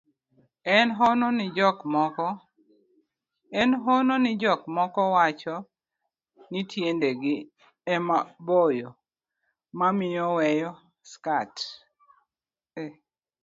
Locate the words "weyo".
10.37-10.71